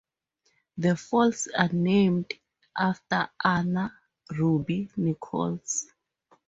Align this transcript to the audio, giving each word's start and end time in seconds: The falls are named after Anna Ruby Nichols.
The 0.79 0.97
falls 0.97 1.47
are 1.55 1.69
named 1.71 2.33
after 2.75 3.29
Anna 3.45 3.93
Ruby 4.31 4.89
Nichols. 4.97 5.91